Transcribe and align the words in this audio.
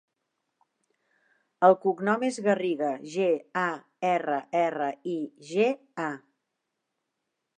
El 1.67 1.75
cognom 1.83 2.25
és 2.29 2.39
Garriga: 2.47 2.89
ge, 3.17 3.27
a, 3.63 3.67
erra, 4.13 4.39
erra, 4.63 4.89
i, 5.13 5.21
ge, 5.53 5.67
a. 6.07 6.11